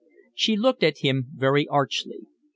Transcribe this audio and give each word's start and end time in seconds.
She 0.33 0.55
looked 0.57 0.81
at 0.81 0.97
him 1.03 1.27
very 1.35 1.67
archly. 1.67 2.25